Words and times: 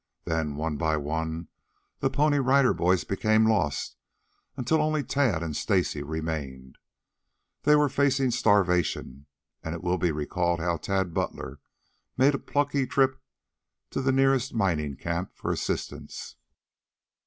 Then, 0.25 0.55
one 0.55 0.77
by 0.77 0.97
one, 0.97 1.49
the 1.99 2.09
Pony 2.09 2.39
Rider 2.39 2.73
Boys 2.73 3.03
became 3.03 3.47
lost 3.47 3.97
until 4.57 4.81
only 4.81 5.03
Tad 5.03 5.43
and 5.43 5.55
Stacy 5.55 6.01
remained. 6.01 6.79
They 7.65 7.75
were 7.75 7.87
facing 7.87 8.31
starvation, 8.31 9.27
and 9.61 9.75
it 9.75 9.83
will 9.83 9.99
be 9.99 10.11
recalled 10.11 10.59
how 10.59 10.77
Tad 10.77 11.13
Butler 11.13 11.59
made 12.17 12.33
a 12.33 12.39
plucky 12.39 12.87
trip 12.87 13.21
to 13.91 14.01
the 14.01 14.11
nearest 14.11 14.55
mining 14.55 14.95
camp 14.95 15.35
for 15.35 15.51
assistance. 15.51 16.35